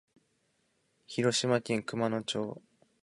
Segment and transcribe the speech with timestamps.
[1.05, 2.59] 広島県熊野町